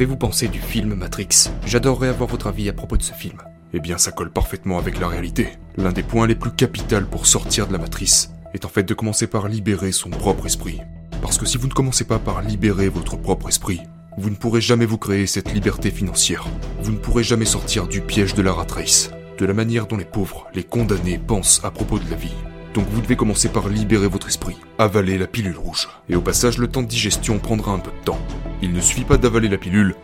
Qu'avez-vous 0.00 0.16
pensé 0.16 0.48
du 0.48 0.60
film 0.60 0.94
Matrix? 0.94 1.50
J'adorerais 1.66 2.08
avoir 2.08 2.26
votre 2.26 2.46
avis 2.46 2.70
à 2.70 2.72
propos 2.72 2.96
de 2.96 3.02
ce 3.02 3.12
film. 3.12 3.36
Eh 3.74 3.80
bien, 3.80 3.98
ça 3.98 4.12
colle 4.12 4.32
parfaitement 4.32 4.78
avec 4.78 4.98
la 4.98 5.08
réalité. 5.08 5.50
L'un 5.76 5.92
des 5.92 6.02
points 6.02 6.26
les 6.26 6.34
plus 6.34 6.52
capitaux 6.52 7.04
pour 7.10 7.26
sortir 7.26 7.66
de 7.66 7.74
la 7.74 7.78
matrice 7.78 8.32
est 8.54 8.64
en 8.64 8.70
fait 8.70 8.84
de 8.84 8.94
commencer 8.94 9.26
par 9.26 9.46
libérer 9.46 9.92
son 9.92 10.08
propre 10.08 10.46
esprit. 10.46 10.80
Parce 11.20 11.36
que 11.36 11.44
si 11.44 11.58
vous 11.58 11.66
ne 11.66 11.74
commencez 11.74 12.04
pas 12.04 12.18
par 12.18 12.40
libérer 12.40 12.88
votre 12.88 13.18
propre 13.18 13.50
esprit, 13.50 13.82
vous 14.16 14.30
ne 14.30 14.36
pourrez 14.36 14.62
jamais 14.62 14.86
vous 14.86 14.96
créer 14.96 15.26
cette 15.26 15.52
liberté 15.52 15.90
financière. 15.90 16.46
Vous 16.80 16.92
ne 16.92 16.98
pourrez 16.98 17.22
jamais 17.22 17.44
sortir 17.44 17.86
du 17.86 18.00
piège 18.00 18.32
de 18.32 18.40
la 18.40 18.54
rat 18.54 18.68
race, 18.74 19.10
de 19.36 19.44
la 19.44 19.52
manière 19.52 19.86
dont 19.86 19.98
les 19.98 20.06
pauvres, 20.06 20.46
les 20.54 20.64
condamnés 20.64 21.18
pensent 21.18 21.60
à 21.62 21.70
propos 21.70 21.98
de 21.98 22.08
la 22.08 22.16
vie. 22.16 22.32
Donc 22.72 22.86
vous 22.88 23.02
devez 23.02 23.16
commencer 23.16 23.50
par 23.50 23.68
libérer 23.68 24.08
votre 24.08 24.28
esprit, 24.28 24.56
avaler 24.78 25.18
la 25.18 25.26
pilule 25.26 25.58
rouge. 25.58 25.90
Et 26.08 26.16
au 26.16 26.22
passage, 26.22 26.56
le 26.56 26.68
temps 26.68 26.82
de 26.82 26.88
digestion 26.88 27.38
prendra 27.38 27.72
un 27.72 27.80
peu 27.80 27.90
de 27.90 28.04
temps. 28.06 28.18
Il 28.62 28.72
ne 28.72 28.80
suffit 28.80 29.04
pas 29.04 29.16
d'avaler 29.16 29.48
la 29.48 29.58
pilule 29.58 29.94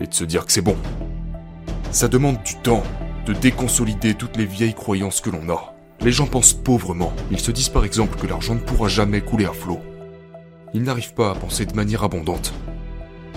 et 0.00 0.06
de 0.06 0.14
se 0.14 0.24
dire 0.24 0.46
que 0.46 0.52
c'est 0.52 0.62
bon. 0.62 0.76
Ça 1.90 2.08
demande 2.08 2.42
du 2.42 2.56
temps 2.56 2.82
de 3.26 3.32
déconsolider 3.32 4.14
toutes 4.14 4.36
les 4.36 4.46
vieilles 4.46 4.74
croyances 4.74 5.20
que 5.20 5.30
l'on 5.30 5.48
a. 5.50 5.74
Les 6.00 6.12
gens 6.12 6.26
pensent 6.26 6.54
pauvrement. 6.54 7.12
Ils 7.30 7.40
se 7.40 7.50
disent 7.50 7.68
par 7.68 7.84
exemple 7.84 8.18
que 8.18 8.26
l'argent 8.26 8.54
ne 8.54 8.60
pourra 8.60 8.88
jamais 8.88 9.20
couler 9.20 9.46
à 9.46 9.52
flot. 9.52 9.80
Ils 10.74 10.82
n'arrivent 10.82 11.14
pas 11.14 11.30
à 11.30 11.34
penser 11.34 11.66
de 11.66 11.74
manière 11.74 12.02
abondante. 12.02 12.52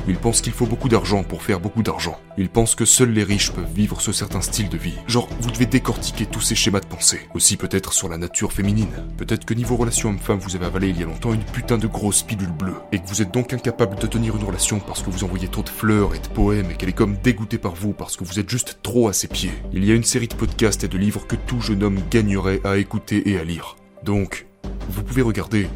Ils 0.08 0.18
pensent 0.18 0.41
qu'il 0.41 0.54
faut 0.54 0.68
beaucoup 0.68 0.88
d'argent 0.88 1.23
pour 1.23 1.41
faire 1.41 1.59
beaucoup 1.59 1.82
d'argent. 1.82 2.20
Ils 2.38 2.50
pensent 2.50 2.76
que 2.76 2.86
seuls 2.86 3.12
les 3.12 3.23
riches 3.23 3.52
peuvent 3.52 3.73
vivre 3.73 4.02
ce 4.02 4.12
certain 4.12 4.41
style 4.41 4.70
de 4.70 4.77
vie. 4.77 4.94
Genre, 5.08 5.27
vous 5.40 5.50
devez 5.50 5.66
décortiquer 5.66 6.27
tous 6.27 6.41
ces 6.41 6.54
schémas 6.54 6.80
de 6.80 6.86
pensée. 6.86 7.22
Aussi 7.34 7.58
peut-être 7.58 7.91
sur 7.91 8.08
la 8.08 8.20
nature 8.20 8.54
féminine. 8.54 8.91
Peut-être 9.18 9.46
que 9.46 9.55
niveau 9.55 9.76
relation 9.76 10.10
homme-femme, 10.10 10.38
vous 10.38 10.55
avez 10.55 10.68
avalé 10.68 10.90
il 10.90 10.99
y 10.99 11.04
a 11.04 11.07
longtemps 11.07 11.34
une 11.34 11.44
putain 11.44 11.79
de 11.79 11.88
grosse 11.88 12.21
pilule 12.21 12.52
bleue. 12.52 12.76
Et 12.91 12.99
que 12.99 13.07
vous 13.07 13.24
êtes 13.24 13.34
donc 13.34 13.52
incapable 13.54 13.98
de 13.98 14.05
tenir 14.05 14.35
une 14.35 14.44
relation 14.44 14.79
parce 14.79 15.02
que 15.02 15.10
vous 15.10 15.24
envoyez 15.24 15.48
trop 15.48 15.63
de 15.63 15.70
fleurs 15.70 16.13
et 16.13 16.20
de 16.20 16.27
poèmes 16.27 16.70
et 16.70 16.76
qu'elle 16.76 16.90
est 16.90 16.94
comme 16.94 17.18
dégoûtée 17.18 17.57
par 17.57 17.74
vous 17.74 17.94
parce 17.94 18.16
que 18.16 18.24
vous 18.24 18.40
êtes 18.40 18.49
juste 18.49 18.79
trop 18.84 19.07
à 19.07 19.13
ses 19.13 19.27
pieds. 19.27 19.54
Il 19.74 19.85
y 19.85 19.91
a 19.91 19.96
une 19.96 20.04
série 20.04 20.27
de 20.27 20.35
podcasts 20.35 20.84
et 20.84 20.88
de 20.88 20.98
livres 20.98 21.26
que 21.26 21.35
tout 21.35 21.62
jeune 21.62 21.82
homme 21.82 21.99
gagnerait 22.12 22.62
à 22.63 22.77
écouter 22.77 23.29
et 23.32 23.40
à 23.40 23.44
lire. 23.44 23.76
Donc, 24.04 24.46
vous 24.90 25.01
pouvez 25.04 25.24
regarder 25.24 25.68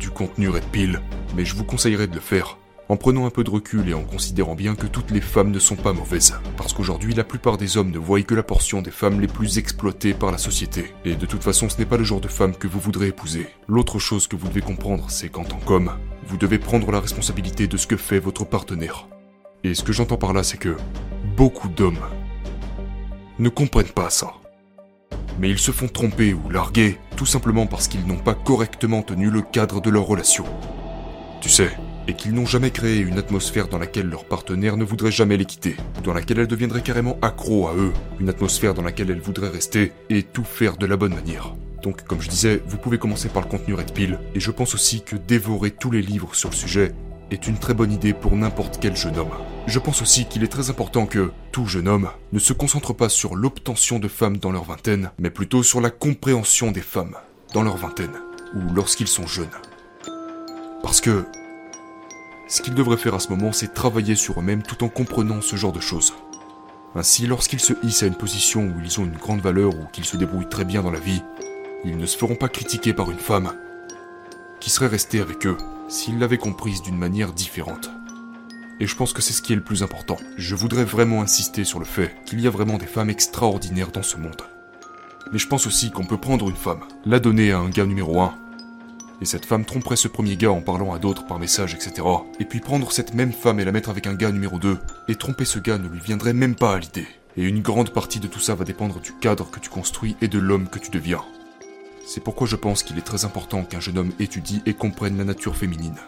du 0.00 0.10
contenu 0.10 0.48
Red 0.48 0.64
Pill, 0.72 1.00
mais 1.36 1.44
je 1.44 1.54
vous 1.54 1.64
conseillerais 1.64 2.08
de 2.08 2.14
le 2.14 2.20
faire 2.20 2.58
en 2.88 2.96
prenant 2.96 3.26
un 3.26 3.30
peu 3.30 3.44
de 3.44 3.50
recul 3.50 3.88
et 3.88 3.94
en 3.94 4.04
considérant 4.04 4.54
bien 4.54 4.74
que 4.74 4.86
toutes 4.86 5.10
les 5.10 5.20
femmes 5.20 5.50
ne 5.50 5.58
sont 5.58 5.76
pas 5.76 5.92
mauvaises. 5.92 6.34
Parce 6.56 6.72
qu'aujourd'hui, 6.72 7.14
la 7.14 7.24
plupart 7.24 7.56
des 7.56 7.76
hommes 7.76 7.90
ne 7.90 7.98
voient 7.98 8.22
que 8.22 8.34
la 8.34 8.42
portion 8.42 8.82
des 8.82 8.90
femmes 8.90 9.20
les 9.20 9.26
plus 9.26 9.58
exploitées 9.58 10.14
par 10.14 10.30
la 10.30 10.38
société. 10.38 10.94
Et 11.04 11.16
de 11.16 11.26
toute 11.26 11.42
façon, 11.42 11.68
ce 11.68 11.78
n'est 11.78 11.86
pas 11.86 11.96
le 11.96 12.04
genre 12.04 12.20
de 12.20 12.28
femme 12.28 12.54
que 12.54 12.68
vous 12.68 12.80
voudrez 12.80 13.08
épouser. 13.08 13.48
L'autre 13.68 13.98
chose 13.98 14.26
que 14.26 14.36
vous 14.36 14.48
devez 14.48 14.60
comprendre, 14.60 15.06
c'est 15.10 15.28
qu'en 15.28 15.44
tant 15.44 15.58
qu'homme, 15.58 15.92
vous 16.26 16.36
devez 16.36 16.58
prendre 16.58 16.90
la 16.90 17.00
responsabilité 17.00 17.66
de 17.66 17.76
ce 17.76 17.86
que 17.86 17.96
fait 17.96 18.20
votre 18.20 18.44
partenaire. 18.44 19.08
Et 19.64 19.74
ce 19.74 19.82
que 19.82 19.92
j'entends 19.92 20.16
par 20.16 20.32
là, 20.32 20.42
c'est 20.42 20.58
que 20.58 20.76
beaucoup 21.36 21.68
d'hommes 21.68 21.98
ne 23.38 23.48
comprennent 23.48 23.86
pas 23.86 24.10
ça. 24.10 24.32
Mais 25.38 25.50
ils 25.50 25.58
se 25.58 25.70
font 25.70 25.88
tromper 25.88 26.32
ou 26.32 26.48
larguer 26.48 26.98
tout 27.16 27.26
simplement 27.26 27.66
parce 27.66 27.88
qu'ils 27.88 28.06
n'ont 28.06 28.18
pas 28.18 28.34
correctement 28.34 29.02
tenu 29.02 29.30
le 29.30 29.42
cadre 29.42 29.80
de 29.80 29.90
leur 29.90 30.04
relation. 30.04 30.44
Tu 31.40 31.48
sais, 31.48 31.70
et 32.08 32.14
qu'ils 32.14 32.34
n'ont 32.34 32.46
jamais 32.46 32.70
créé 32.70 32.98
une 33.00 33.18
atmosphère 33.18 33.68
dans 33.68 33.78
laquelle 33.78 34.08
leur 34.08 34.24
partenaire 34.24 34.76
ne 34.76 34.84
voudrait 34.84 35.10
jamais 35.10 35.36
les 35.36 35.44
quitter, 35.44 35.76
dans 36.04 36.12
laquelle 36.12 36.38
elle 36.38 36.46
deviendrait 36.46 36.82
carrément 36.82 37.18
accro 37.22 37.68
à 37.68 37.74
eux, 37.74 37.92
une 38.20 38.28
atmosphère 38.28 38.74
dans 38.74 38.82
laquelle 38.82 39.10
elle 39.10 39.20
voudrait 39.20 39.48
rester 39.48 39.92
et 40.10 40.22
tout 40.22 40.44
faire 40.44 40.76
de 40.76 40.86
la 40.86 40.96
bonne 40.96 41.14
manière. 41.14 41.54
Donc, 41.82 42.04
comme 42.04 42.20
je 42.20 42.28
disais, 42.28 42.62
vous 42.66 42.78
pouvez 42.78 42.98
commencer 42.98 43.28
par 43.28 43.42
le 43.42 43.48
contenu 43.48 43.74
Red 43.74 43.92
Pill, 43.92 44.18
et 44.34 44.40
je 44.40 44.50
pense 44.50 44.74
aussi 44.74 45.02
que 45.02 45.16
dévorer 45.16 45.70
tous 45.70 45.90
les 45.90 46.02
livres 46.02 46.34
sur 46.34 46.50
le 46.50 46.54
sujet 46.56 46.92
est 47.30 47.48
une 47.48 47.58
très 47.58 47.74
bonne 47.74 47.92
idée 47.92 48.12
pour 48.12 48.36
n'importe 48.36 48.78
quel 48.80 48.96
jeune 48.96 49.18
homme. 49.18 49.30
Je 49.66 49.78
pense 49.78 50.00
aussi 50.00 50.26
qu'il 50.26 50.44
est 50.44 50.48
très 50.48 50.70
important 50.70 51.06
que 51.06 51.32
tout 51.50 51.66
jeune 51.66 51.88
homme 51.88 52.08
ne 52.32 52.38
se 52.38 52.52
concentre 52.52 52.92
pas 52.92 53.08
sur 53.08 53.34
l'obtention 53.34 53.98
de 53.98 54.08
femmes 54.08 54.38
dans 54.38 54.52
leur 54.52 54.64
vingtaine, 54.64 55.10
mais 55.18 55.30
plutôt 55.30 55.62
sur 55.62 55.80
la 55.80 55.90
compréhension 55.90 56.70
des 56.70 56.80
femmes 56.80 57.16
dans 57.52 57.62
leur 57.62 57.76
vingtaine, 57.76 58.14
ou 58.54 58.74
lorsqu'ils 58.74 59.08
sont 59.08 59.26
jeunes. 59.26 59.46
Parce 60.82 61.00
que 61.00 61.24
ce 62.48 62.62
qu'ils 62.62 62.74
devraient 62.74 62.96
faire 62.96 63.14
à 63.14 63.20
ce 63.20 63.28
moment, 63.28 63.52
c'est 63.52 63.74
travailler 63.74 64.14
sur 64.14 64.38
eux-mêmes 64.38 64.62
tout 64.62 64.84
en 64.84 64.88
comprenant 64.88 65.40
ce 65.40 65.56
genre 65.56 65.72
de 65.72 65.80
choses. 65.80 66.14
Ainsi, 66.94 67.26
lorsqu'ils 67.26 67.60
se 67.60 67.74
hissent 67.82 68.02
à 68.02 68.06
une 68.06 68.14
position 68.14 68.62
où 68.62 68.80
ils 68.82 69.00
ont 69.00 69.04
une 69.04 69.16
grande 69.16 69.40
valeur 69.40 69.74
ou 69.74 69.86
qu'ils 69.92 70.04
se 70.04 70.16
débrouillent 70.16 70.48
très 70.48 70.64
bien 70.64 70.82
dans 70.82 70.90
la 70.90 71.00
vie, 71.00 71.22
ils 71.84 71.96
ne 71.96 72.06
se 72.06 72.16
feront 72.16 72.36
pas 72.36 72.48
critiquer 72.48 72.92
par 72.92 73.10
une 73.10 73.18
femme 73.18 73.52
qui 74.60 74.70
serait 74.70 74.86
restée 74.86 75.20
avec 75.20 75.46
eux 75.46 75.56
s'ils 75.88 76.18
l'avaient 76.18 76.38
comprise 76.38 76.82
d'une 76.82 76.96
manière 76.96 77.32
différente. 77.32 77.90
Et 78.80 78.86
je 78.86 78.96
pense 78.96 79.12
que 79.12 79.22
c'est 79.22 79.32
ce 79.32 79.42
qui 79.42 79.52
est 79.52 79.56
le 79.56 79.64
plus 79.64 79.82
important. 79.82 80.16
Je 80.36 80.54
voudrais 80.54 80.84
vraiment 80.84 81.22
insister 81.22 81.64
sur 81.64 81.78
le 81.78 81.84
fait 81.84 82.14
qu'il 82.26 82.40
y 82.40 82.46
a 82.46 82.50
vraiment 82.50 82.78
des 82.78 82.86
femmes 82.86 83.10
extraordinaires 83.10 83.92
dans 83.92 84.02
ce 84.02 84.16
monde. 84.16 84.42
Mais 85.32 85.38
je 85.38 85.48
pense 85.48 85.66
aussi 85.66 85.90
qu'on 85.90 86.04
peut 86.04 86.18
prendre 86.18 86.48
une 86.48 86.56
femme, 86.56 86.84
la 87.04 87.18
donner 87.18 87.52
à 87.52 87.58
un 87.58 87.68
gars 87.68 87.86
numéro 87.86 88.20
1, 88.20 88.34
et 89.20 89.24
cette 89.24 89.46
femme 89.46 89.64
tromperait 89.64 89.96
ce 89.96 90.08
premier 90.08 90.36
gars 90.36 90.50
en 90.50 90.60
parlant 90.60 90.92
à 90.92 90.98
d'autres 90.98 91.26
par 91.26 91.38
message, 91.38 91.74
etc. 91.74 92.06
Et 92.40 92.44
puis 92.44 92.60
prendre 92.60 92.92
cette 92.92 93.14
même 93.14 93.32
femme 93.32 93.60
et 93.60 93.64
la 93.64 93.72
mettre 93.72 93.90
avec 93.90 94.06
un 94.06 94.14
gars 94.14 94.32
numéro 94.32 94.58
2, 94.58 94.78
et 95.08 95.14
tromper 95.14 95.44
ce 95.44 95.58
gars 95.58 95.78
ne 95.78 95.88
lui 95.88 96.00
viendrait 96.00 96.32
même 96.32 96.54
pas 96.54 96.74
à 96.74 96.78
l'idée. 96.78 97.06
Et 97.36 97.44
une 97.44 97.62
grande 97.62 97.90
partie 97.90 98.20
de 98.20 98.28
tout 98.28 98.40
ça 98.40 98.54
va 98.54 98.64
dépendre 98.64 99.00
du 99.00 99.12
cadre 99.12 99.50
que 99.50 99.60
tu 99.60 99.70
construis 99.70 100.16
et 100.20 100.28
de 100.28 100.38
l'homme 100.38 100.68
que 100.68 100.78
tu 100.78 100.90
deviens. 100.90 101.22
C'est 102.06 102.22
pourquoi 102.22 102.46
je 102.46 102.56
pense 102.56 102.82
qu'il 102.82 102.98
est 102.98 103.02
très 103.02 103.24
important 103.24 103.64
qu'un 103.64 103.80
jeune 103.80 103.98
homme 103.98 104.12
étudie 104.20 104.62
et 104.64 104.74
comprenne 104.74 105.18
la 105.18 105.24
nature 105.24 105.56
féminine. 105.56 105.98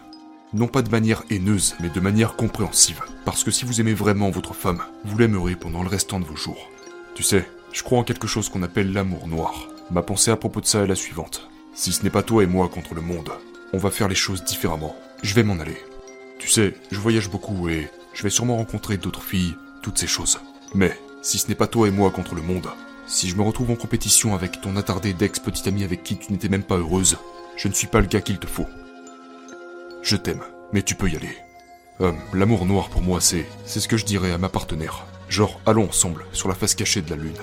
Non 0.53 0.67
pas 0.67 0.81
de 0.81 0.89
manière 0.89 1.23
haineuse, 1.29 1.75
mais 1.79 1.89
de 1.89 1.99
manière 1.99 2.35
compréhensive. 2.35 3.01
Parce 3.25 3.43
que 3.43 3.51
si 3.51 3.65
vous 3.65 3.81
aimez 3.81 3.93
vraiment 3.93 4.31
votre 4.31 4.55
femme, 4.55 4.81
vous 5.03 5.17
l'aimerez 5.17 5.55
pendant 5.55 5.83
le 5.83 5.89
restant 5.89 6.19
de 6.19 6.25
vos 6.25 6.35
jours. 6.35 6.69
Tu 7.13 7.21
sais, 7.21 7.47
je 7.71 7.83
crois 7.83 7.99
en 7.99 8.03
quelque 8.03 8.27
chose 8.27 8.49
qu'on 8.49 8.63
appelle 8.63 8.91
l'amour 8.91 9.27
noir. 9.27 9.67
Ma 9.91 10.01
pensée 10.01 10.31
à 10.31 10.37
propos 10.37 10.61
de 10.61 10.65
ça 10.65 10.79
est 10.79 10.87
la 10.87 10.95
suivante. 10.95 11.49
Si 11.79 11.93
ce 11.93 12.03
n'est 12.03 12.09
pas 12.09 12.23
toi 12.23 12.43
et 12.43 12.45
moi 12.45 12.67
contre 12.67 12.93
le 12.93 12.99
monde, 12.99 13.31
on 13.71 13.77
va 13.77 13.89
faire 13.89 14.09
les 14.09 14.13
choses 14.13 14.43
différemment. 14.43 14.97
Je 15.23 15.33
vais 15.33 15.43
m'en 15.43 15.61
aller. 15.61 15.77
Tu 16.37 16.49
sais, 16.49 16.73
je 16.91 16.99
voyage 16.99 17.29
beaucoup 17.29 17.69
et 17.69 17.87
je 18.13 18.21
vais 18.21 18.29
sûrement 18.29 18.57
rencontrer 18.57 18.97
d'autres 18.97 19.23
filles, 19.23 19.55
toutes 19.81 19.97
ces 19.97 20.05
choses. 20.05 20.41
Mais, 20.75 20.99
si 21.21 21.37
ce 21.37 21.47
n'est 21.47 21.55
pas 21.55 21.67
toi 21.67 21.87
et 21.87 21.91
moi 21.91 22.11
contre 22.11 22.35
le 22.35 22.41
monde, 22.41 22.67
si 23.07 23.29
je 23.29 23.35
me 23.37 23.43
retrouve 23.43 23.71
en 23.71 23.77
compétition 23.77 24.35
avec 24.35 24.59
ton 24.59 24.75
attardé 24.75 25.13
d'ex-petite 25.13 25.67
amie 25.67 25.85
avec 25.85 26.03
qui 26.03 26.17
tu 26.17 26.33
n'étais 26.33 26.49
même 26.49 26.63
pas 26.63 26.75
heureuse, 26.75 27.17
je 27.55 27.69
ne 27.69 27.73
suis 27.73 27.87
pas 27.87 28.01
le 28.01 28.07
gars 28.07 28.19
qu'il 28.19 28.39
te 28.39 28.47
faut. 28.47 28.67
Je 30.01 30.17
t'aime, 30.17 30.43
mais 30.73 30.83
tu 30.83 30.95
peux 30.95 31.09
y 31.09 31.15
aller. 31.15 31.37
Euh, 32.01 32.11
l'amour 32.33 32.65
noir 32.65 32.89
pour 32.89 33.03
moi, 33.03 33.21
c'est, 33.21 33.45
c'est 33.63 33.79
ce 33.79 33.87
que 33.87 33.95
je 33.95 34.03
dirais 34.03 34.33
à 34.33 34.37
ma 34.37 34.49
partenaire. 34.49 35.05
Genre, 35.29 35.61
allons 35.65 35.87
ensemble, 35.87 36.25
sur 36.33 36.49
la 36.49 36.55
face 36.55 36.75
cachée 36.75 37.01
de 37.01 37.09
la 37.09 37.15
lune. 37.15 37.39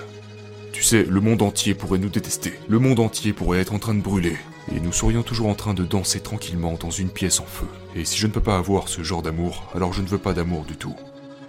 Tu 0.77 0.83
sais, 0.83 1.05
le 1.05 1.23
monde 1.23 1.41
entier 1.41 1.73
pourrait 1.73 1.99
nous 1.99 2.11
détester. 2.11 2.53
Le 2.69 2.79
monde 2.79 3.01
entier 3.01 3.33
pourrait 3.33 3.61
être 3.61 3.73
en 3.73 3.79
train 3.79 3.95
de 3.95 4.03
brûler. 4.03 4.37
Et 4.71 4.79
nous 4.79 4.93
serions 4.93 5.23
toujours 5.23 5.49
en 5.49 5.55
train 5.55 5.73
de 5.73 5.87
danser 5.87 6.21
tranquillement 6.21 6.75
dans 6.79 6.91
une 6.91 7.09
pièce 7.09 7.41
en 7.41 7.47
feu. 7.47 7.65
Et 7.95 8.05
si 8.05 8.19
je 8.19 8.27
ne 8.27 8.33
peux 8.33 8.43
pas 8.43 8.59
avoir 8.59 8.89
ce 8.89 9.03
genre 9.03 9.23
d'amour, 9.23 9.73
alors 9.75 9.95
je 9.95 10.03
ne 10.03 10.07
veux 10.07 10.19
pas 10.19 10.35
d'amour 10.35 10.67
du 10.67 10.77
tout. 10.77 10.95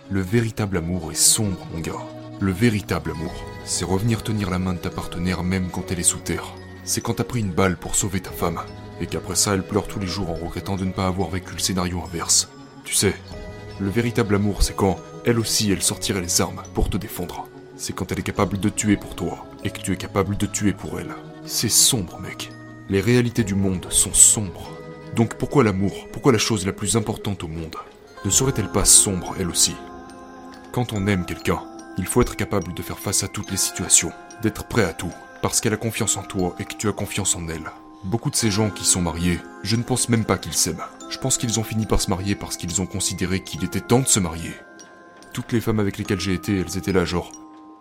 Le 0.10 0.22
véritable 0.22 0.78
amour 0.78 1.12
est 1.12 1.16
sombre, 1.16 1.68
mon 1.74 1.82
gars. 1.82 2.08
Le 2.40 2.54
véritable 2.54 3.12
amour, 3.12 3.34
c'est 3.66 3.84
revenir 3.84 4.24
tenir 4.24 4.50
la 4.50 4.60
main 4.60 4.72
de 4.72 4.80
ta 4.80 4.90
partenaire 4.90 5.44
même 5.44 5.68
quand 5.72 5.92
elle 5.92 6.00
est 6.00 6.04
sous 6.04 6.20
terre. 6.20 6.54
C'est 6.86 7.02
quand 7.02 7.16
t'as 7.16 7.26
pris 7.26 7.42
une 7.42 7.52
balle 7.52 7.76
pour 7.76 7.96
sauver 7.96 8.22
ta 8.22 8.32
femme, 8.32 8.62
et 9.02 9.08
qu'après 9.08 9.36
ça 9.36 9.56
elle 9.56 9.68
pleure 9.68 9.90
tous 9.90 10.00
les 10.00 10.08
jours 10.08 10.30
en 10.30 10.36
regrettant 10.36 10.78
de 10.78 10.86
ne 10.86 10.94
pas 10.94 11.06
avoir 11.06 11.30
vécu 11.30 11.52
le 11.52 11.60
scénario 11.60 12.02
inverse. 12.02 12.48
Tu 12.86 12.94
sais, 12.94 13.14
le 13.82 13.90
véritable 13.90 14.36
amour 14.36 14.64
c'est 14.64 14.76
quand, 14.76 14.96
elle 15.26 15.38
aussi, 15.38 15.70
elle 15.70 15.84
sortirait 15.84 16.22
les 16.22 16.40
armes 16.40 16.64
pour 16.74 16.90
te 16.90 16.96
défendre 16.96 17.50
c'est 17.78 17.94
quand 17.94 18.12
elle 18.12 18.20
est 18.20 18.24
capable 18.24 18.60
de 18.60 18.70
tuer 18.70 18.98
pour 18.98 19.16
toi 19.16 19.46
et 19.64 19.70
que 19.70 19.80
tu 19.80 19.94
es 19.94 19.98
capable 19.98 20.36
de 20.36 20.46
tuer 20.46 20.74
pour 20.74 21.00
elle. 21.00 21.16
C'est 21.46 21.70
sombre, 21.70 22.20
mec. 22.20 22.52
Les 22.90 23.02
réalités 23.02 23.44
du 23.44 23.56
monde 23.56 23.88
sont 23.90 24.14
sombres. 24.14 24.70
Donc 25.16 25.36
pourquoi 25.36 25.64
l'amour? 25.64 26.08
Pourquoi 26.12 26.32
la 26.32 26.38
chose 26.38 26.66
la 26.66 26.74
plus 26.74 26.96
importante 26.96 27.44
au 27.44 27.48
monde? 27.48 27.76
Ne 28.26 28.30
serait-elle 28.30 28.72
pas 28.72 28.86
sombre, 28.86 29.36
elle 29.40 29.50
aussi? 29.50 29.76
Quand 30.72 30.94
on 30.94 31.08
aime 31.08 31.26
quelqu'un, 31.26 31.62
il 31.98 32.06
faut 32.06 32.22
être 32.22 32.36
capable 32.36 32.74
de 32.74 32.82
faire 32.82 33.00
face 33.00 33.24
à 33.24 33.28
toutes 33.28 33.52
les 33.52 33.58
situations, 33.58 34.12
d'être 34.42 34.68
prêt 34.68 34.84
à 34.84 34.94
tout, 34.94 35.14
parce 35.42 35.62
qu'elle 35.62 35.74
a 35.74 35.78
confiance 35.78 36.18
en 36.18 36.24
toi 36.24 36.56
et 36.60 36.66
que 36.66 36.76
tu 36.76 36.88
as 36.88 36.94
confiance 36.94 37.36
en 37.36 37.48
elle. 37.48 37.72
Beaucoup 38.04 38.30
de 38.30 38.36
ces 38.36 38.52
gens 38.52 38.70
qui 38.70 38.86
sont 38.86 39.02
mariés, 39.02 39.40
je 39.64 39.76
ne 39.76 39.84
pense 39.84 40.10
même 40.10 40.26
pas 40.26 40.38
qu'ils 40.38 40.54
s'aiment. 40.54 40.84
Je 41.10 41.18
pense 41.18 41.38
qu'ils 41.38 41.60
ont 41.60 41.64
fini 41.64 41.86
par 41.86 42.02
se 42.02 42.10
marier 42.10 42.36
parce 42.36 42.58
qu'ils 42.58 42.82
ont 42.82 42.86
considéré 42.86 43.44
qu'il 43.44 43.64
était 43.64 43.82
temps 43.82 44.00
de 44.00 44.08
se 44.08 44.20
marier. 44.20 44.54
Toutes 45.34 45.52
les 45.52 45.62
femmes 45.62 45.80
avec 45.80 45.98
lesquelles 45.98 46.20
j'ai 46.20 46.34
été, 46.34 46.60
elles 46.60 46.78
étaient 46.78 46.92
là 46.94 47.06
genre, 47.06 47.32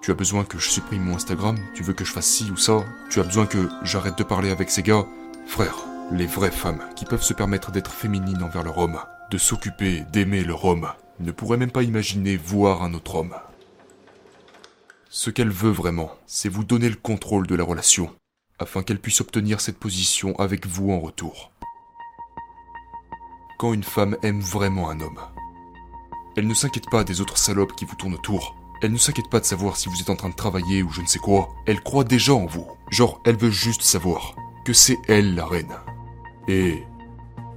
tu 0.06 0.12
as 0.12 0.14
besoin 0.14 0.44
que 0.44 0.56
je 0.56 0.70
supprime 0.70 1.02
mon 1.02 1.16
Instagram? 1.16 1.58
Tu 1.74 1.82
veux 1.82 1.92
que 1.92 2.04
je 2.04 2.12
fasse 2.12 2.28
ci 2.28 2.48
ou 2.52 2.56
ça? 2.56 2.84
Tu 3.10 3.18
as 3.18 3.24
besoin 3.24 3.44
que 3.44 3.68
j'arrête 3.82 4.16
de 4.16 4.22
parler 4.22 4.50
avec 4.50 4.70
ces 4.70 4.84
gars? 4.84 5.04
Frère, 5.48 5.74
les 6.12 6.26
vraies 6.26 6.52
femmes 6.52 6.88
qui 6.94 7.04
peuvent 7.04 7.24
se 7.24 7.34
permettre 7.34 7.72
d'être 7.72 7.90
féminines 7.90 8.44
envers 8.44 8.62
leur 8.62 8.78
homme, 8.78 9.00
de 9.32 9.36
s'occuper, 9.36 10.04
d'aimer 10.12 10.44
leur 10.44 10.64
homme, 10.64 10.88
ne 11.18 11.32
pourraient 11.32 11.56
même 11.56 11.72
pas 11.72 11.82
imaginer 11.82 12.36
voir 12.36 12.84
un 12.84 12.94
autre 12.94 13.16
homme. 13.16 13.34
Ce 15.10 15.28
qu'elle 15.30 15.50
veut 15.50 15.72
vraiment, 15.72 16.12
c'est 16.24 16.48
vous 16.48 16.62
donner 16.62 16.88
le 16.88 16.94
contrôle 16.94 17.48
de 17.48 17.56
la 17.56 17.64
relation, 17.64 18.14
afin 18.60 18.84
qu'elle 18.84 19.00
puisse 19.00 19.20
obtenir 19.20 19.60
cette 19.60 19.80
position 19.80 20.38
avec 20.38 20.68
vous 20.68 20.92
en 20.92 21.00
retour. 21.00 21.50
Quand 23.58 23.72
une 23.72 23.82
femme 23.82 24.16
aime 24.22 24.40
vraiment 24.40 24.88
un 24.88 25.00
homme, 25.00 25.18
Elle 26.36 26.46
ne 26.46 26.54
s'inquiète 26.54 26.90
pas 26.90 27.02
des 27.02 27.20
autres 27.20 27.38
salopes 27.38 27.74
qui 27.74 27.86
vous 27.86 27.96
tournent 27.96 28.14
autour. 28.14 28.54
Elle 28.82 28.92
ne 28.92 28.98
s'inquiète 28.98 29.30
pas 29.30 29.40
de 29.40 29.46
savoir 29.46 29.76
si 29.76 29.88
vous 29.88 30.00
êtes 30.00 30.10
en 30.10 30.16
train 30.16 30.28
de 30.28 30.34
travailler 30.34 30.82
ou 30.82 30.90
je 30.90 31.00
ne 31.00 31.06
sais 31.06 31.18
quoi. 31.18 31.48
Elle 31.66 31.80
croit 31.80 32.04
déjà 32.04 32.34
en 32.34 32.44
vous. 32.44 32.66
Genre, 32.90 33.20
elle 33.24 33.36
veut 33.36 33.50
juste 33.50 33.82
savoir 33.82 34.36
que 34.66 34.74
c'est 34.74 34.98
elle 35.08 35.34
la 35.34 35.46
reine. 35.46 35.72
Et 36.46 36.82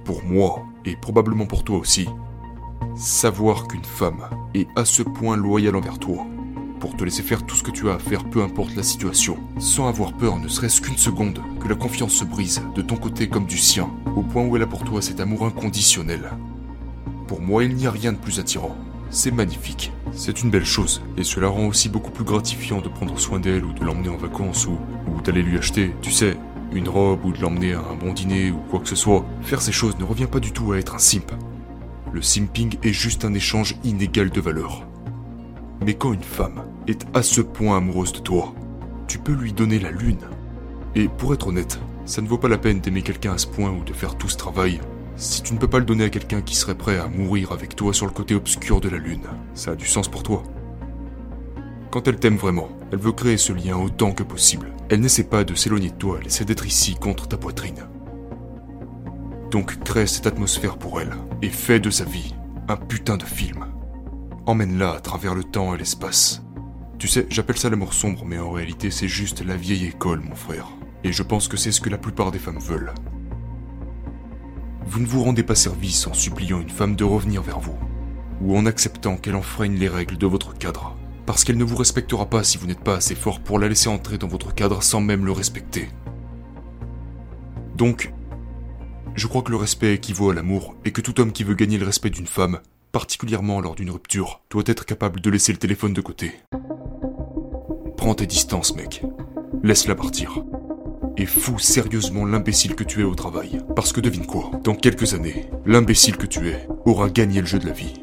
pour 0.04 0.24
moi, 0.24 0.64
et 0.84 0.96
probablement 0.96 1.46
pour 1.46 1.62
toi 1.62 1.78
aussi, 1.78 2.08
savoir 2.96 3.68
qu'une 3.68 3.84
femme 3.84 4.28
est 4.54 4.66
à 4.76 4.84
ce 4.84 5.02
point 5.02 5.36
loyale 5.36 5.76
envers 5.76 5.98
toi, 5.98 6.26
pour 6.80 6.96
te 6.96 7.04
laisser 7.04 7.22
faire 7.22 7.44
tout 7.44 7.54
ce 7.54 7.62
que 7.62 7.70
tu 7.70 7.90
as 7.90 7.94
à 7.94 7.98
faire 7.98 8.24
peu 8.24 8.42
importe 8.42 8.74
la 8.74 8.82
situation, 8.82 9.36
sans 9.58 9.88
avoir 9.88 10.14
peur 10.14 10.38
ne 10.38 10.48
serait-ce 10.48 10.80
qu'une 10.80 10.96
seconde 10.96 11.40
que 11.60 11.68
la 11.68 11.74
confiance 11.74 12.14
se 12.14 12.24
brise 12.24 12.62
de 12.74 12.80
ton 12.80 12.96
côté 12.96 13.28
comme 13.28 13.46
du 13.46 13.58
sien, 13.58 13.90
au 14.16 14.22
point 14.22 14.44
où 14.44 14.56
elle 14.56 14.62
a 14.62 14.66
pour 14.66 14.84
toi 14.84 15.02
cet 15.02 15.20
amour 15.20 15.44
inconditionnel. 15.44 16.32
Pour 17.28 17.40
moi, 17.40 17.62
il 17.64 17.74
n'y 17.74 17.86
a 17.86 17.90
rien 17.90 18.12
de 18.12 18.18
plus 18.18 18.40
attirant. 18.40 18.74
C'est 19.12 19.32
magnifique. 19.32 19.92
C'est 20.12 20.40
une 20.40 20.50
belle 20.50 20.64
chose, 20.64 21.02
et 21.16 21.24
cela 21.24 21.48
rend 21.48 21.66
aussi 21.66 21.88
beaucoup 21.88 22.12
plus 22.12 22.22
gratifiant 22.22 22.80
de 22.80 22.88
prendre 22.88 23.18
soin 23.18 23.40
d'elle 23.40 23.64
ou 23.64 23.72
de 23.72 23.84
l'emmener 23.84 24.08
en 24.08 24.16
vacances 24.16 24.68
ou, 24.68 24.78
d'aller 25.24 25.42
lui 25.42 25.58
acheter, 25.58 25.92
tu 26.00 26.12
sais, 26.12 26.36
une 26.72 26.88
robe 26.88 27.24
ou 27.24 27.32
de 27.32 27.40
l'emmener 27.40 27.74
à 27.74 27.80
un 27.80 27.96
bon 27.96 28.12
dîner 28.12 28.52
ou 28.52 28.58
quoi 28.70 28.78
que 28.78 28.88
ce 28.88 28.94
soit. 28.94 29.26
Faire 29.42 29.62
ces 29.62 29.72
choses 29.72 29.98
ne 29.98 30.04
revient 30.04 30.28
pas 30.30 30.38
du 30.38 30.52
tout 30.52 30.70
à 30.70 30.78
être 30.78 30.94
un 30.94 31.00
simp. 31.00 31.32
Le 32.12 32.22
simping 32.22 32.76
est 32.84 32.92
juste 32.92 33.24
un 33.24 33.34
échange 33.34 33.76
inégal 33.82 34.30
de 34.30 34.40
valeurs. 34.40 34.86
Mais 35.84 35.94
quand 35.94 36.12
une 36.12 36.22
femme 36.22 36.62
est 36.86 37.04
à 37.12 37.24
ce 37.24 37.40
point 37.40 37.76
amoureuse 37.76 38.12
de 38.12 38.20
toi, 38.20 38.54
tu 39.08 39.18
peux 39.18 39.32
lui 39.32 39.52
donner 39.52 39.80
la 39.80 39.90
lune. 39.90 40.28
Et 40.94 41.08
pour 41.08 41.34
être 41.34 41.48
honnête, 41.48 41.80
ça 42.04 42.22
ne 42.22 42.28
vaut 42.28 42.38
pas 42.38 42.48
la 42.48 42.58
peine 42.58 42.80
d'aimer 42.80 43.02
quelqu'un 43.02 43.32
à 43.32 43.38
ce 43.38 43.48
point 43.48 43.70
ou 43.70 43.82
de 43.82 43.92
faire 43.92 44.16
tout 44.16 44.28
ce 44.28 44.36
travail 44.36 44.80
si 45.20 45.42
tu 45.42 45.52
ne 45.52 45.58
peux 45.58 45.68
pas 45.68 45.78
le 45.78 45.84
donner 45.84 46.04
à 46.04 46.08
quelqu'un 46.08 46.40
qui 46.40 46.54
serait 46.54 46.74
prêt 46.74 46.98
à 46.98 47.06
mourir 47.06 47.52
avec 47.52 47.76
toi 47.76 47.92
sur 47.92 48.06
le 48.06 48.12
côté 48.12 48.34
obscur 48.34 48.80
de 48.80 48.88
la 48.88 48.96
lune. 48.96 49.26
Ça 49.52 49.72
a 49.72 49.76
du 49.76 49.86
sens 49.86 50.08
pour 50.08 50.22
toi. 50.22 50.42
Quand 51.90 52.08
elle 52.08 52.16
t'aime 52.16 52.38
vraiment, 52.38 52.70
elle 52.90 53.00
veut 53.00 53.12
créer 53.12 53.36
ce 53.36 53.52
lien 53.52 53.76
autant 53.76 54.12
que 54.12 54.22
possible. 54.22 54.72
Elle 54.88 55.00
n'essaie 55.00 55.24
pas 55.24 55.44
de 55.44 55.54
s'éloigner 55.54 55.90
de 55.90 55.96
toi, 55.96 56.16
elle 56.20 56.26
essaie 56.26 56.46
d'être 56.46 56.66
ici 56.66 56.94
contre 56.94 57.28
ta 57.28 57.36
poitrine. 57.36 57.86
Donc 59.50 59.78
crée 59.84 60.06
cette 60.06 60.26
atmosphère 60.26 60.78
pour 60.78 61.02
elle 61.02 61.12
et 61.42 61.50
fais 61.50 61.80
de 61.80 61.90
sa 61.90 62.04
vie 62.04 62.34
un 62.68 62.76
putain 62.76 63.18
de 63.18 63.24
film. 63.24 63.66
Emmène-la 64.46 64.92
à 64.92 65.00
travers 65.00 65.34
le 65.34 65.44
temps 65.44 65.74
et 65.74 65.78
l'espace. 65.78 66.42
Tu 66.98 67.08
sais, 67.08 67.26
j'appelle 67.28 67.58
ça 67.58 67.68
l'amour 67.68 67.92
sombre, 67.92 68.24
mais 68.24 68.38
en 68.38 68.52
réalité 68.52 68.90
c'est 68.90 69.08
juste 69.08 69.44
la 69.44 69.56
vieille 69.56 69.86
école, 69.86 70.20
mon 70.20 70.34
frère. 70.34 70.68
Et 71.04 71.12
je 71.12 71.22
pense 71.22 71.46
que 71.46 71.58
c'est 71.58 71.72
ce 71.72 71.80
que 71.82 71.90
la 71.90 71.98
plupart 71.98 72.30
des 72.30 72.38
femmes 72.38 72.58
veulent. 72.58 72.94
Vous 74.90 74.98
ne 74.98 75.06
vous 75.06 75.22
rendez 75.22 75.44
pas 75.44 75.54
service 75.54 76.08
en 76.08 76.14
suppliant 76.14 76.60
une 76.60 76.68
femme 76.68 76.96
de 76.96 77.04
revenir 77.04 77.42
vers 77.42 77.60
vous, 77.60 77.78
ou 78.40 78.56
en 78.56 78.66
acceptant 78.66 79.16
qu'elle 79.16 79.36
enfreigne 79.36 79.76
les 79.76 79.86
règles 79.86 80.18
de 80.18 80.26
votre 80.26 80.52
cadre, 80.58 80.96
parce 81.26 81.44
qu'elle 81.44 81.58
ne 81.58 81.64
vous 81.64 81.76
respectera 81.76 82.26
pas 82.26 82.42
si 82.42 82.58
vous 82.58 82.66
n'êtes 82.66 82.82
pas 82.82 82.96
assez 82.96 83.14
fort 83.14 83.38
pour 83.38 83.60
la 83.60 83.68
laisser 83.68 83.88
entrer 83.88 84.18
dans 84.18 84.26
votre 84.26 84.52
cadre 84.52 84.82
sans 84.82 85.00
même 85.00 85.24
le 85.24 85.30
respecter. 85.30 85.88
Donc, 87.76 88.12
je 89.14 89.28
crois 89.28 89.42
que 89.42 89.52
le 89.52 89.58
respect 89.58 89.94
équivaut 89.94 90.30
à 90.30 90.34
l'amour 90.34 90.74
et 90.84 90.90
que 90.90 91.00
tout 91.00 91.20
homme 91.20 91.30
qui 91.30 91.44
veut 91.44 91.54
gagner 91.54 91.78
le 91.78 91.86
respect 91.86 92.10
d'une 92.10 92.26
femme, 92.26 92.58
particulièrement 92.90 93.60
lors 93.60 93.76
d'une 93.76 93.92
rupture, 93.92 94.40
doit 94.50 94.64
être 94.66 94.86
capable 94.86 95.20
de 95.20 95.30
laisser 95.30 95.52
le 95.52 95.58
téléphone 95.58 95.94
de 95.94 96.00
côté. 96.00 96.32
Prends 97.96 98.16
tes 98.16 98.26
distances, 98.26 98.74
mec. 98.74 99.04
Laisse-la 99.62 99.94
partir. 99.94 100.42
Et 101.20 101.26
fous 101.26 101.58
sérieusement 101.58 102.24
l'imbécile 102.24 102.74
que 102.74 102.82
tu 102.82 103.02
es 103.02 103.04
au 103.04 103.14
travail. 103.14 103.60
Parce 103.76 103.92
que 103.92 104.00
devine 104.00 104.24
quoi, 104.24 104.52
dans 104.64 104.74
quelques 104.74 105.12
années, 105.12 105.50
l'imbécile 105.66 106.16
que 106.16 106.24
tu 106.24 106.48
es 106.48 106.66
aura 106.86 107.10
gagné 107.10 107.40
le 107.40 107.46
jeu 107.46 107.58
de 107.58 107.66
la 107.66 107.74
vie. 107.74 108.00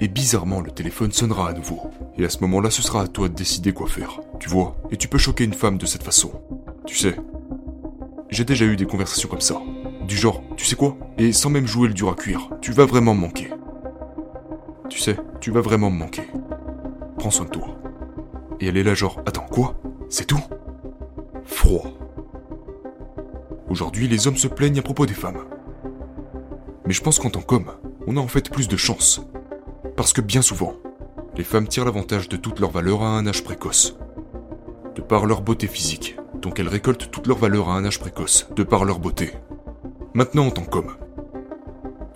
Et 0.00 0.06
bizarrement, 0.06 0.60
le 0.60 0.70
téléphone 0.70 1.10
sonnera 1.10 1.48
à 1.48 1.54
nouveau. 1.54 1.80
Et 2.18 2.26
à 2.26 2.28
ce 2.28 2.40
moment-là, 2.40 2.70
ce 2.70 2.82
sera 2.82 3.00
à 3.00 3.08
toi 3.08 3.30
de 3.30 3.34
décider 3.34 3.72
quoi 3.72 3.88
faire. 3.88 4.20
Tu 4.38 4.50
vois 4.50 4.76
Et 4.90 4.98
tu 4.98 5.08
peux 5.08 5.16
choquer 5.16 5.44
une 5.44 5.54
femme 5.54 5.78
de 5.78 5.86
cette 5.86 6.02
façon. 6.02 6.30
Tu 6.84 6.94
sais, 6.94 7.16
j'ai 8.28 8.44
déjà 8.44 8.66
eu 8.66 8.76
des 8.76 8.84
conversations 8.84 9.30
comme 9.30 9.40
ça. 9.40 9.62
Du 10.06 10.18
genre, 10.18 10.42
tu 10.58 10.66
sais 10.66 10.76
quoi 10.76 10.98
Et 11.16 11.32
sans 11.32 11.48
même 11.48 11.66
jouer 11.66 11.88
le 11.88 11.94
dur 11.94 12.10
à 12.10 12.14
cuire, 12.14 12.50
tu 12.60 12.72
vas 12.72 12.84
vraiment 12.84 13.14
me 13.14 13.20
manquer. 13.20 13.48
Tu 14.90 14.98
sais, 15.00 15.16
tu 15.40 15.52
vas 15.52 15.62
vraiment 15.62 15.88
me 15.88 16.00
manquer. 16.00 16.28
Prends 17.16 17.30
soin 17.30 17.46
de 17.46 17.50
toi. 17.50 17.68
Et 18.60 18.66
elle 18.66 18.76
est 18.76 18.84
là 18.84 18.92
genre, 18.92 19.22
attends, 19.24 19.46
quoi? 19.50 19.80
C'est 20.10 20.26
tout? 20.26 20.44
Froid. 21.46 21.97
Aujourd'hui, 23.70 24.08
les 24.08 24.26
hommes 24.26 24.36
se 24.36 24.48
plaignent 24.48 24.78
à 24.78 24.82
propos 24.82 25.04
des 25.04 25.14
femmes. 25.14 25.44
Mais 26.86 26.94
je 26.94 27.02
pense 27.02 27.18
qu'en 27.18 27.28
tant 27.28 27.42
qu'homme, 27.42 27.72
on 28.06 28.16
a 28.16 28.20
en 28.20 28.28
fait 28.28 28.50
plus 28.50 28.66
de 28.66 28.76
chance. 28.76 29.20
Parce 29.96 30.14
que 30.14 30.22
bien 30.22 30.40
souvent, 30.40 30.74
les 31.36 31.44
femmes 31.44 31.68
tirent 31.68 31.84
l'avantage 31.84 32.28
de 32.28 32.36
toute 32.36 32.60
leur 32.60 32.70
valeur 32.70 33.02
à 33.02 33.18
un 33.18 33.26
âge 33.26 33.44
précoce. 33.44 33.96
De 34.94 35.02
par 35.02 35.26
leur 35.26 35.42
beauté 35.42 35.66
physique, 35.66 36.16
donc 36.40 36.58
elles 36.58 36.68
récoltent 36.68 37.10
toute 37.10 37.26
leur 37.26 37.36
valeur 37.36 37.68
à 37.68 37.74
un 37.74 37.84
âge 37.84 38.00
précoce, 38.00 38.48
de 38.56 38.62
par 38.62 38.84
leur 38.84 39.00
beauté. 39.00 39.32
Maintenant, 40.14 40.46
en 40.46 40.50
tant 40.50 40.64
qu'homme, 40.64 40.96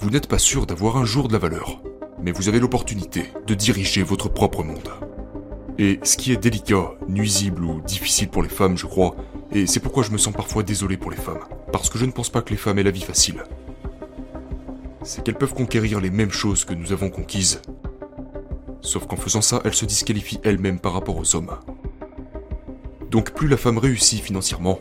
vous 0.00 0.10
n'êtes 0.10 0.26
pas 0.26 0.38
sûr 0.38 0.66
d'avoir 0.66 0.96
un 0.96 1.05
jour 1.05 1.28
de 1.28 1.34
la 1.34 1.38
valeur, 1.38 1.82
mais 2.22 2.32
vous 2.32 2.48
avez 2.48 2.60
l'opportunité 2.60 3.26
de 3.46 3.55
diriger 3.55 4.02
votre 4.02 4.28
propre 4.28 4.64
monde. 4.64 4.90
Et 5.78 6.00
ce 6.02 6.16
qui 6.16 6.32
est 6.32 6.37
délicat, 6.37 6.93
nuisible 7.08 7.62
ou 7.62 7.81
difficile 7.82 8.28
pour 8.28 8.43
les 8.43 8.48
femmes, 8.48 8.76
je 8.76 8.87
crois, 8.87 9.16
et 9.54 9.66
c'est 9.66 9.81
pourquoi 9.81 10.02
je 10.02 10.10
me 10.10 10.19
sens 10.19 10.34
parfois 10.34 10.62
désolé 10.62 10.96
pour 10.96 11.10
les 11.10 11.16
femmes, 11.16 11.44
parce 11.72 11.90
que 11.90 11.99
je 11.99 12.06
ne 12.06 12.12
pense 12.12 12.31
pas 12.31 12.43
que 12.43 12.50
les 12.50 12.56
femmes 12.56 12.78
aient 12.78 12.84
la 12.84 12.90
vie 12.90 13.02
facile. 13.02 13.44
C'est 15.02 15.22
qu'elles 15.22 15.38
peuvent 15.38 15.54
conquérir 15.54 16.00
les 16.00 16.10
mêmes 16.10 16.31
choses 16.31 16.64
que 16.64 16.75
nous 16.75 16.93
avons 16.93 17.10
conquises. 17.10 17.60
Sauf 18.81 19.06
qu'en 19.06 19.16
faisant 19.16 19.43
ça, 19.43 19.60
elles 19.64 19.75
se 19.75 19.84
disqualifient 19.84 20.40
elles-mêmes 20.43 20.78
par 20.78 20.93
rapport 20.93 21.16
aux 21.16 21.37
hommes. 21.37 21.58
Donc 23.10 23.32
plus 23.32 23.49
la 23.49 23.56
femme 23.56 23.78
réussit 23.78 24.22
financièrement, 24.22 24.78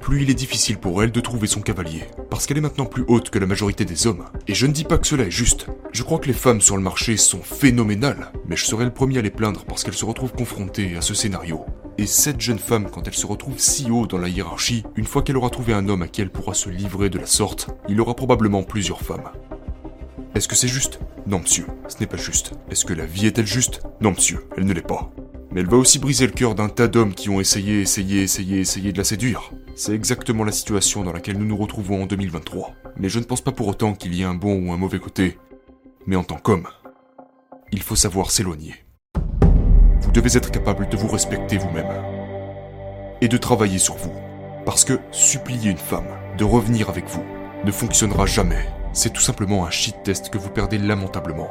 plus 0.00 0.22
il 0.22 0.30
est 0.30 0.34
difficile 0.34 0.78
pour 0.78 1.02
elle 1.02 1.12
de 1.12 1.20
trouver 1.20 1.46
son 1.46 1.60
cavalier, 1.60 2.02
parce 2.28 2.46
qu'elle 2.46 2.58
est 2.58 2.62
maintenant 2.62 2.86
plus 2.86 3.04
haute 3.06 3.30
que 3.30 3.38
la 3.38 3.46
majorité 3.46 3.84
des 3.84 4.08
hommes. 4.08 4.24
Et 4.48 4.54
je 4.54 4.66
ne 4.66 4.72
dis 4.72 4.84
pas 4.84 4.98
que 4.98 5.06
cela 5.06 5.24
est 5.24 5.30
juste. 5.30 5.66
Je 5.92 6.02
crois 6.02 6.18
que 6.18 6.26
les 6.26 6.32
femmes 6.32 6.60
sur 6.60 6.76
le 6.76 6.82
marché 6.82 7.16
sont 7.16 7.40
phénoménales, 7.40 8.32
mais 8.48 8.56
je 8.56 8.64
serais 8.64 8.84
le 8.84 8.92
premier 8.92 9.18
à 9.18 9.22
les 9.22 9.30
plaindre 9.30 9.64
parce 9.64 9.84
qu'elles 9.84 9.94
se 9.94 10.04
retrouvent 10.04 10.32
confrontées 10.32 10.96
à 10.96 11.02
ce 11.02 11.14
scénario. 11.14 11.64
Et 11.98 12.06
cette 12.06 12.40
jeune 12.40 12.58
femme, 12.58 12.90
quand 12.90 13.06
elle 13.06 13.14
se 13.14 13.26
retrouve 13.26 13.58
si 13.58 13.90
haut 13.90 14.06
dans 14.06 14.18
la 14.18 14.28
hiérarchie, 14.28 14.84
une 14.96 15.04
fois 15.04 15.22
qu'elle 15.22 15.36
aura 15.36 15.50
trouvé 15.50 15.74
un 15.74 15.88
homme 15.88 16.02
à 16.02 16.08
qui 16.08 16.22
elle 16.22 16.30
pourra 16.30 16.54
se 16.54 16.70
livrer 16.70 17.10
de 17.10 17.18
la 17.18 17.26
sorte, 17.26 17.68
il 17.88 18.00
aura 18.00 18.14
probablement 18.14 18.62
plusieurs 18.62 19.02
femmes. 19.02 19.30
Est-ce 20.34 20.48
que 20.48 20.56
c'est 20.56 20.68
juste? 20.68 21.00
Non, 21.26 21.40
monsieur, 21.40 21.66
ce 21.88 21.98
n'est 22.00 22.06
pas 22.06 22.16
juste. 22.16 22.52
Est-ce 22.70 22.86
que 22.86 22.94
la 22.94 23.04
vie 23.04 23.26
est-elle 23.26 23.46
juste? 23.46 23.82
Non, 24.00 24.12
monsieur, 24.12 24.46
elle 24.56 24.64
ne 24.64 24.72
l'est 24.72 24.80
pas. 24.80 25.12
Mais 25.50 25.60
elle 25.60 25.68
va 25.68 25.76
aussi 25.76 25.98
briser 25.98 26.24
le 26.24 26.32
cœur 26.32 26.54
d'un 26.54 26.70
tas 26.70 26.88
d'hommes 26.88 27.12
qui 27.12 27.28
ont 27.28 27.40
essayé, 27.40 27.82
essayé, 27.82 28.22
essayé, 28.22 28.60
essayé 28.60 28.92
de 28.92 28.98
la 28.98 29.04
séduire. 29.04 29.52
C'est 29.76 29.94
exactement 29.94 30.44
la 30.44 30.52
situation 30.52 31.04
dans 31.04 31.12
laquelle 31.12 31.38
nous 31.38 31.44
nous 31.44 31.56
retrouvons 31.56 32.04
en 32.04 32.06
2023. 32.06 32.72
Mais 32.96 33.10
je 33.10 33.18
ne 33.18 33.24
pense 33.24 33.42
pas 33.42 33.52
pour 33.52 33.68
autant 33.68 33.94
qu'il 33.94 34.14
y 34.14 34.22
ait 34.22 34.24
un 34.24 34.34
bon 34.34 34.66
ou 34.66 34.72
un 34.72 34.78
mauvais 34.78 34.98
côté. 34.98 35.38
Mais 36.06 36.16
en 36.16 36.24
tant 36.24 36.36
qu'homme, 36.36 36.68
il 37.70 37.82
faut 37.82 37.96
savoir 37.96 38.30
s'éloigner. 38.30 38.74
Vous 40.12 40.20
devez 40.20 40.36
être 40.36 40.50
capable 40.50 40.90
de 40.90 40.96
vous 40.98 41.08
respecter 41.08 41.56
vous-même. 41.56 41.88
Et 43.22 43.28
de 43.28 43.38
travailler 43.38 43.78
sur 43.78 43.96
vous. 43.96 44.12
Parce 44.66 44.84
que 44.84 45.00
supplier 45.10 45.70
une 45.70 45.78
femme 45.78 46.04
de 46.36 46.44
revenir 46.44 46.90
avec 46.90 47.08
vous 47.08 47.24
ne 47.64 47.72
fonctionnera 47.72 48.26
jamais. 48.26 48.68
C'est 48.92 49.14
tout 49.14 49.22
simplement 49.22 49.64
un 49.64 49.70
shit 49.70 49.96
test 50.02 50.28
que 50.28 50.36
vous 50.36 50.50
perdez 50.50 50.76
lamentablement. 50.76 51.48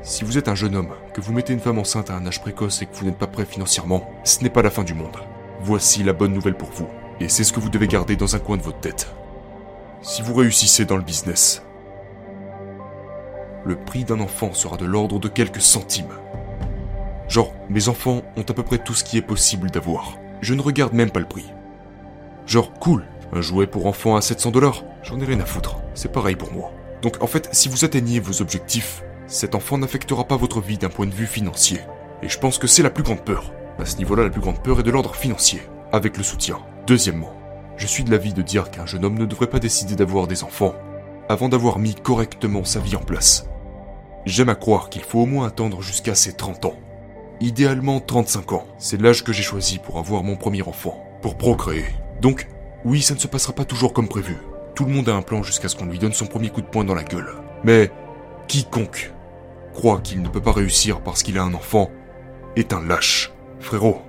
Si 0.00 0.24
vous 0.24 0.38
êtes 0.38 0.48
un 0.48 0.54
jeune 0.54 0.76
homme, 0.76 0.94
que 1.12 1.20
vous 1.20 1.34
mettez 1.34 1.52
une 1.52 1.60
femme 1.60 1.78
enceinte 1.78 2.08
à 2.08 2.16
un 2.16 2.26
âge 2.26 2.40
précoce 2.40 2.80
et 2.80 2.86
que 2.86 2.96
vous 2.96 3.04
n'êtes 3.04 3.18
pas 3.18 3.26
prêt 3.26 3.44
financièrement, 3.44 4.10
ce 4.24 4.42
n'est 4.42 4.48
pas 4.48 4.62
la 4.62 4.70
fin 4.70 4.82
du 4.82 4.94
monde. 4.94 5.18
Voici 5.60 6.02
la 6.02 6.14
bonne 6.14 6.32
nouvelle 6.32 6.56
pour 6.56 6.70
vous, 6.70 6.88
et 7.20 7.28
c'est 7.28 7.44
ce 7.44 7.52
que 7.52 7.60
vous 7.60 7.68
devez 7.68 7.86
garder 7.86 8.16
dans 8.16 8.34
un 8.34 8.38
coin 8.38 8.56
de 8.56 8.62
votre 8.62 8.80
tête. 8.80 9.14
Si 10.00 10.22
vous 10.22 10.32
réussissez 10.32 10.86
dans 10.86 10.96
le 10.96 11.02
business, 11.02 11.62
le 13.70 13.76
prix 13.76 14.02
d'un 14.02 14.18
enfant 14.18 14.52
sera 14.52 14.76
de 14.76 14.84
l'ordre 14.84 15.20
de 15.20 15.28
quelques 15.28 15.60
centimes. 15.60 16.18
Genre, 17.28 17.54
mes 17.68 17.88
enfants 17.88 18.22
ont 18.36 18.42
à 18.42 18.52
peu 18.52 18.64
près 18.64 18.78
tout 18.78 18.94
ce 18.94 19.04
qui 19.04 19.16
est 19.16 19.22
possible 19.22 19.70
d'avoir. 19.70 20.18
Je 20.40 20.54
ne 20.54 20.60
regarde 20.60 20.92
même 20.92 21.12
pas 21.12 21.20
le 21.20 21.28
prix. 21.28 21.46
Genre, 22.46 22.72
cool, 22.80 23.04
un 23.32 23.40
jouet 23.40 23.68
pour 23.68 23.86
enfant 23.86 24.16
à 24.16 24.22
700 24.22 24.50
dollars, 24.50 24.82
j'en 25.04 25.20
ai 25.20 25.24
rien 25.24 25.38
à 25.38 25.44
foutre. 25.44 25.76
C'est 25.94 26.10
pareil 26.10 26.34
pour 26.34 26.52
moi. 26.52 26.72
Donc 27.00 27.22
en 27.22 27.28
fait, 27.28 27.48
si 27.52 27.68
vous 27.68 27.84
atteignez 27.84 28.18
vos 28.18 28.42
objectifs, 28.42 29.04
cet 29.28 29.54
enfant 29.54 29.78
n'affectera 29.78 30.24
pas 30.24 30.36
votre 30.36 30.60
vie 30.60 30.76
d'un 30.76 30.88
point 30.88 31.06
de 31.06 31.14
vue 31.14 31.28
financier. 31.28 31.78
Et 32.24 32.28
je 32.28 32.40
pense 32.40 32.58
que 32.58 32.66
c'est 32.66 32.82
la 32.82 32.90
plus 32.90 33.04
grande 33.04 33.24
peur. 33.24 33.52
À 33.78 33.84
ce 33.84 33.98
niveau-là, 33.98 34.24
la 34.24 34.30
plus 34.30 34.40
grande 34.40 34.64
peur 34.64 34.80
est 34.80 34.82
de 34.82 34.90
l'ordre 34.90 35.14
financier, 35.14 35.62
avec 35.92 36.16
le 36.16 36.24
soutien. 36.24 36.58
Deuxièmement, 36.88 37.32
je 37.76 37.86
suis 37.86 38.02
de 38.02 38.10
l'avis 38.10 38.32
de 38.32 38.42
dire 38.42 38.72
qu'un 38.72 38.84
jeune 38.84 39.04
homme 39.04 39.18
ne 39.18 39.26
devrait 39.26 39.46
pas 39.46 39.60
décider 39.60 39.94
d'avoir 39.94 40.26
des 40.26 40.42
enfants 40.42 40.74
avant 41.28 41.48
d'avoir 41.48 41.78
mis 41.78 41.94
correctement 41.94 42.64
sa 42.64 42.80
vie 42.80 42.96
en 42.96 43.00
place. 43.00 43.46
J'aime 44.26 44.50
à 44.50 44.54
croire 44.54 44.90
qu'il 44.90 45.02
faut 45.02 45.20
au 45.20 45.26
moins 45.26 45.46
attendre 45.46 45.80
jusqu'à 45.80 46.14
ses 46.14 46.34
30 46.34 46.66
ans. 46.66 46.74
Idéalement 47.40 48.00
35 48.00 48.52
ans, 48.52 48.66
c'est 48.78 49.00
l'âge 49.00 49.24
que 49.24 49.32
j'ai 49.32 49.42
choisi 49.42 49.78
pour 49.78 49.98
avoir 49.98 50.22
mon 50.22 50.36
premier 50.36 50.62
enfant, 50.62 51.02
pour 51.22 51.36
procréer. 51.36 51.86
Donc, 52.20 52.46
oui, 52.84 53.00
ça 53.00 53.14
ne 53.14 53.18
se 53.18 53.26
passera 53.26 53.54
pas 53.54 53.64
toujours 53.64 53.94
comme 53.94 54.08
prévu. 54.08 54.36
tout 54.74 54.84
le 54.84 54.92
monde 54.92 55.08
a 55.08 55.14
un 55.14 55.22
plan 55.22 55.42
jusqu'à 55.42 55.68
ce 55.68 55.76
qu'on 55.76 55.86
lui 55.86 55.98
donne 55.98 56.12
son 56.12 56.26
premier 56.26 56.50
coup 56.50 56.60
de 56.60 56.66
poing 56.66 56.84
dans 56.84 56.94
la 56.94 57.02
gueule. 57.02 57.34
Mais 57.64 57.90
quiconque 58.46 59.12
croit 59.72 60.00
qu'il 60.00 60.22
ne 60.22 60.28
peut 60.28 60.40
pas 60.40 60.52
réussir 60.52 61.00
parce 61.00 61.22
qu'il 61.22 61.38
a 61.38 61.42
un 61.42 61.54
enfant 61.54 61.90
est 62.56 62.72
un 62.72 62.84
lâche. 62.84 63.32
Frérot, 63.58 64.02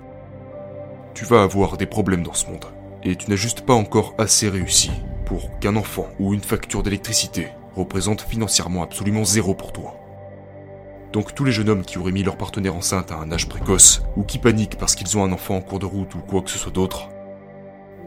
tu 1.13 1.25
vas 1.25 1.44
avoir 1.44 1.77
des 1.77 1.86
problèmes 1.86 2.24
dans 2.24 2.34
ce 2.34 2.48
monde. 2.48 2.65
Et 3.03 3.15
tu 3.15 3.30
n'as 3.30 3.36
juste 3.36 3.62
pas 3.62 3.74
encore 3.74 4.13
assez 4.18 4.50
réussi 4.50 4.91
pour 5.25 5.58
qu'un 5.60 5.75
enfant 5.75 6.08
ou 6.20 6.34
une 6.34 6.41
facture 6.41 6.84
d'électricité 6.84 7.48
représente 7.75 8.22
financièrement 8.22 8.84
absolument 8.84 9.24
zéro 9.24 9.53
pour 9.53 9.72
toi. 9.72 10.00
Donc 11.13 11.36
tous 11.36 11.44
les 11.44 11.51
jeunes 11.51 11.70
hommes 11.70 11.84
qui 11.84 11.98
auraient 11.98 12.12
mis 12.12 12.24
leur 12.24 12.38
partenaire 12.38 12.75
enceinte 12.75 13.12
à 13.12 13.18
un 13.18 13.32
âge 13.32 13.50
précoce, 13.50 14.01
ou 14.15 14.24
qui 14.24 14.38
paniquent 14.38 14.77
parce 14.77 14.96
qu'ils 14.96 15.18
ont 15.18 15.24
un 15.24 15.34
enfant 15.34 15.58
en 15.58 15.62
cours 15.62 15.80
de 15.80 15.86
route 15.86 16.15
ou 16.15 16.20
quoi 16.20 16.41
que 16.41 16.50
ce 16.50 16.58
soit 16.58 16.72
d'autre, 16.72 17.10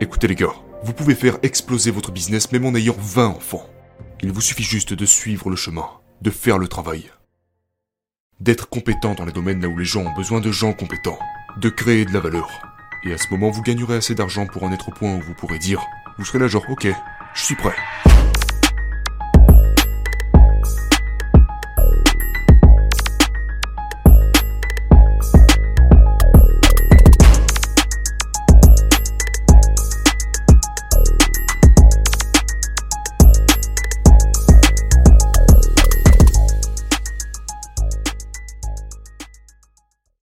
écoutez 0.00 0.26
les 0.26 0.34
gars, 0.34 0.54
vous 0.82 0.94
pouvez 0.94 1.14
faire 1.14 1.38
exploser 1.42 1.90
votre 1.90 2.12
business 2.12 2.50
même 2.52 2.64
en 2.64 2.74
ayant 2.74 2.96
20 2.98 3.28
enfants. 3.28 3.66
Il 4.22 4.32
vous 4.32 4.40
suffit 4.40 4.62
juste 4.62 4.94
de 4.94 5.04
suivre 5.04 5.50
le 5.50 5.56
chemin, 5.56 5.88
de 6.22 6.30
faire 6.30 6.58
le 6.58 6.68
travail, 6.68 7.10
d'être 8.40 8.68
compétent 8.68 9.14
dans 9.14 9.26
les 9.26 9.32
domaines 9.32 9.60
là 9.60 9.68
où 9.68 9.78
les 9.78 9.84
gens 9.84 10.04
ont 10.04 10.14
besoin 10.14 10.40
de 10.40 10.50
gens 10.50 10.72
compétents, 10.72 11.18
de 11.58 11.68
créer 11.68 12.06
de 12.06 12.12
la 12.12 12.20
valeur. 12.20 12.48
Et 13.04 13.12
à 13.12 13.18
ce 13.18 13.28
moment, 13.30 13.50
vous 13.50 13.62
gagnerez 13.62 13.96
assez 13.96 14.14
d'argent 14.14 14.46
pour 14.46 14.64
en 14.64 14.72
être 14.72 14.88
au 14.88 14.92
point 14.92 15.14
où 15.14 15.20
vous 15.20 15.34
pourrez 15.34 15.58
dire, 15.58 15.82
vous 16.18 16.24
serez 16.24 16.38
là 16.38 16.48
genre, 16.48 16.64
ok, 16.70 16.88
je 17.34 17.42
suis 17.42 17.54
prêt. 17.54 17.74